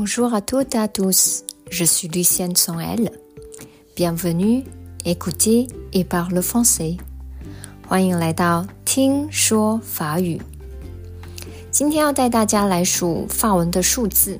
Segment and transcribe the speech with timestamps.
[0.00, 3.10] Bonjour à toutes et à tous, je suis Lucienne Sonel.
[3.96, 4.62] Bienvenue,
[5.04, 6.98] écoutez et parle français.
[7.88, 10.40] 欢迎来到听说法语。
[11.72, 14.38] 今天要带大家来数法文的数字。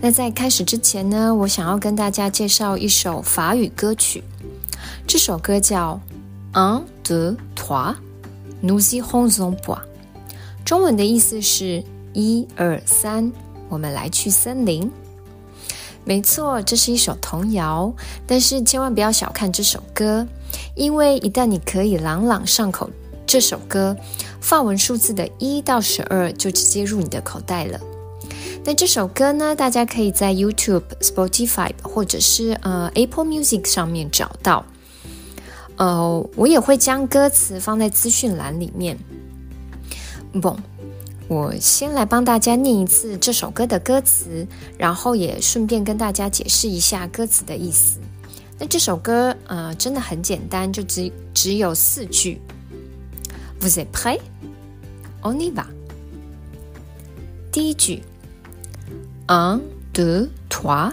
[0.00, 4.24] 那在开始之前呢，我想要跟大家介绍一首法语歌曲。
[5.06, 6.00] 这首歌叫
[6.60, 7.94] 《Un deux trois
[8.60, 9.78] nous irons en bois》，
[10.64, 13.32] 中文的意思是一二三，
[13.68, 14.90] 我们来去森林。
[16.04, 17.92] 没错，这是一首童谣，
[18.26, 20.26] 但是千万不要小看这首歌，
[20.76, 22.88] 因为一旦你可以朗朗上口
[23.26, 23.96] 这首歌，
[24.40, 27.80] 法文数字的一到十二就直接入你的口袋了。
[28.64, 34.64] 那这首歌呢，大家可以在 YouTube、Spotify 或者是呃 Apple Music 上面找到。
[35.76, 38.96] 呃，我也会将歌词放在资讯栏里面。
[40.40, 40.56] 不，
[41.28, 44.46] 我先来帮大家念一次这首歌的歌词，
[44.78, 47.98] 然后也顺便跟大家解释一下歌词的意思。
[48.58, 52.40] 那这首歌呃真的很简单，就只只有四句。
[53.60, 54.20] Vous êtes prêts?
[55.22, 55.66] On y va。
[57.50, 58.02] 第一句。
[59.28, 59.60] Un,
[59.92, 60.92] deux, trois,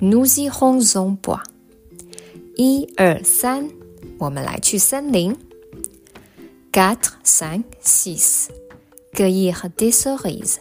[0.00, 1.40] nous irons en bois.
[2.56, 3.70] 一二三，
[4.18, 5.36] 我们来去森林。
[6.72, 8.48] Quatre, cinq, six,
[9.14, 10.56] cueillir des cerises.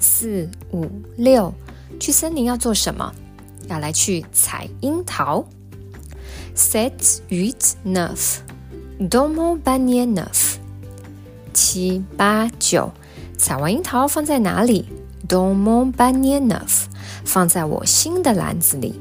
[0.00, 1.52] 四五六，
[2.00, 3.12] 去森林要做什么？
[3.68, 5.44] 要来去采樱桃。
[6.56, 8.38] Sept, huit, neuf,
[8.98, 10.56] dans mon panier neuf.
[11.52, 12.90] 七八九，
[13.36, 14.86] 采完樱桃放在哪里
[15.28, 16.84] ？Dans mon panier neuf，
[17.24, 18.98] 放在我新的篮子里。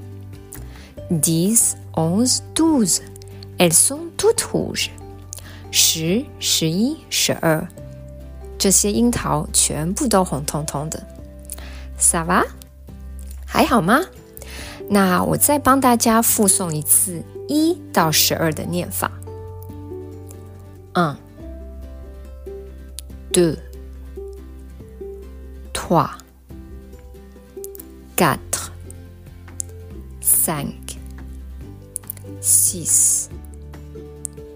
[1.09, 4.88] Dix, onze, douze，elles sont toutes rouges。
[5.72, 7.67] 十、十一、十二，
[8.64, 11.06] 这些樱桃全部都红彤彤的。
[11.97, 12.45] 萨瓦，
[13.45, 14.00] 还好吗？
[14.89, 19.11] 那我再帮大家复诵一次一到十二的念法。
[20.93, 21.14] 嗯
[23.33, 23.54] ，do
[25.73, 26.10] t o i
[28.16, 28.60] g u t
[30.21, 30.95] s a n k
[32.42, 33.26] six,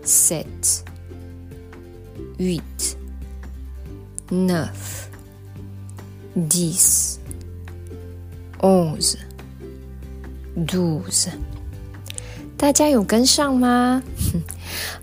[0.06, 0.46] set,
[2.38, 2.96] eight.
[4.30, 5.08] Neuf,
[6.36, 7.16] dix,
[8.60, 9.18] onze,
[10.56, 11.30] douze。
[12.58, 14.02] 大家有跟上吗？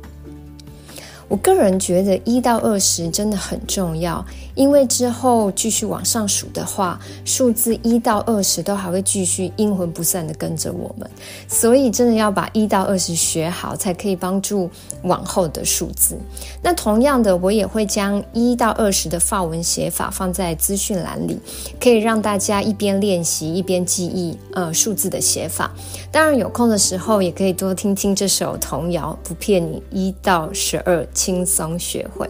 [1.32, 4.22] 我个人觉得一到二十真的很重要，
[4.54, 11.08] 因为之后继续往上数的话，数字一到二十都还会继续阴魂不散的跟着我们，
[11.48, 14.70] 所以真的要把一到二十学好，才可以帮助
[15.02, 16.18] 往后的数字。
[16.62, 21.38] 那同样的，我也会将一到二十的法文写法放在资讯栏里，
[21.80, 25.70] 可以让大家一边练习一边记忆呃数字的写法。
[26.10, 31.06] 当然有空的时候也可以多听听这首童谣，不骗你，一到十二。
[31.14, 32.28] 轻松学会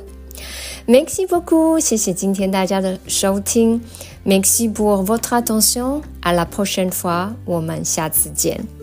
[0.86, 3.80] ，Merci beaucoup，谢谢今天大家的收听
[4.24, 8.81] ，Merci pour votre attention，à la prochaine fois，我们下次见。